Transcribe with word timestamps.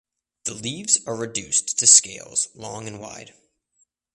The 0.45 0.55
leaves 0.55 0.97
are 1.05 1.15
reduced 1.15 1.77
to 1.77 1.85
scales 1.85 2.47
long 2.55 2.87
and 2.87 2.99
wide. 2.99 3.35